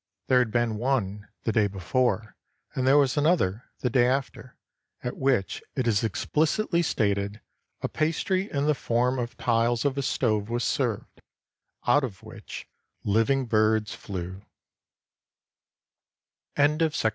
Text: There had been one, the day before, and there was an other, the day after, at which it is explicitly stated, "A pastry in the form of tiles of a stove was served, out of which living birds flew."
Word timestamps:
There 0.29 0.39
had 0.39 0.49
been 0.49 0.77
one, 0.77 1.27
the 1.43 1.51
day 1.51 1.67
before, 1.67 2.35
and 2.73 2.87
there 2.87 2.97
was 2.97 3.17
an 3.17 3.27
other, 3.27 3.65
the 3.81 3.89
day 3.91 4.07
after, 4.07 4.57
at 5.03 5.15
which 5.15 5.61
it 5.75 5.85
is 5.87 6.03
explicitly 6.03 6.81
stated, 6.81 7.39
"A 7.81 7.87
pastry 7.87 8.49
in 8.51 8.65
the 8.65 8.73
form 8.73 9.19
of 9.19 9.37
tiles 9.37 9.85
of 9.85 9.95
a 9.99 10.01
stove 10.01 10.49
was 10.49 10.63
served, 10.63 11.21
out 11.85 12.03
of 12.03 12.23
which 12.23 12.67
living 13.03 13.45
birds 13.45 13.93
flew." 13.93 14.41